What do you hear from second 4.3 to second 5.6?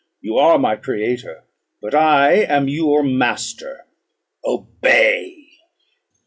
obey!"